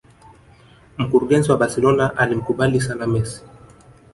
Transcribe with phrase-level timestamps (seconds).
[0.97, 3.41] Mkurugenzi wa Barcelona alimkubali sana Messi